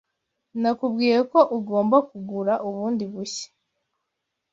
[0.61, 3.47] Nakubwiye ko ugomba kugura bundi bushya.